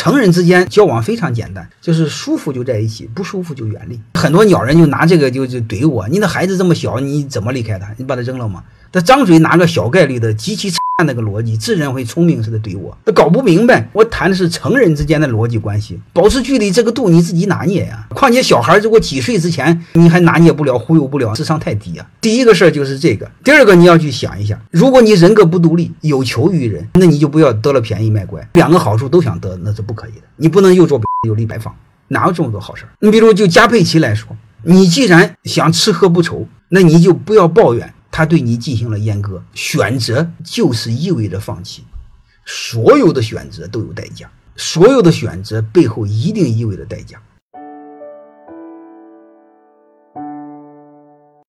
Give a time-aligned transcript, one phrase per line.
[0.00, 4.00] 成人之间交往非常简单，就是舒服就在一起，不舒服就远离。
[4.14, 7.86] 很多鸟人就拿这个就就怼我，你的孩子这么小，你怎么离开他？
[7.98, 8.64] 你把他扔了吗？
[8.90, 13.88] 他张嘴拿个小概率的极其按那个逻辑，自然会聪明似的怼我，那搞不明白。
[13.94, 18.06] 我谈的是成人之间的逻辑关系，保持距离这个度你自己拿捏呀。
[18.10, 22.06] 况且小孩如果几岁之前你还拿捏不了、忽悠不了，智商太低啊。
[22.20, 30.22] 第一个事儿就是这个，第二个你要去想一下，如果你人格不独立，有求于人，那你就不要得了便宜卖乖，两个好处都想得，那是不可以的。
[30.36, 31.74] 你不能又做又立白放，
[32.08, 32.90] 哪有这么多好事儿？
[33.00, 37.94] 你比如就加佩奇来说，你既然想吃喝不愁，那你就不要抱怨。
[38.10, 41.84] 他对你进行了阉割，选择就是意味着放弃，
[42.44, 47.22] 所有的选择都有代价，所有的选择背后一定意味着代价。